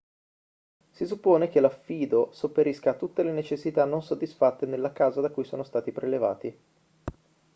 [0.89, 5.43] si suppone che l'affido sopperisca a tutte le necessità non soddisfatte nella casa da cui
[5.43, 6.59] sono stati prelevati